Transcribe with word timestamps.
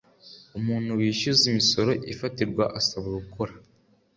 Umuntu 0.57 0.89
wishyuza 0.99 1.43
imisoro 1.51 1.91
ifatirwa 2.13 2.63
asabwa 2.79 3.09
gukora 3.19 3.53